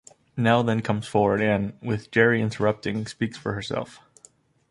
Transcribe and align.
Nell 0.35 0.63
then 0.63 0.81
comes 0.81 1.05
forward 1.07 1.41
and, 1.43 1.77
with 1.79 2.09
Jerry 2.09 2.41
interpreting, 2.41 3.05
speaks 3.05 3.37
for 3.37 3.53
herself. 3.53 3.99